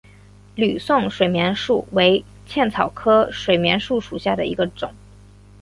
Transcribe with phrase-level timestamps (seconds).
[0.55, 4.91] 吕宋水锦树为茜草科水锦树属下的一个种。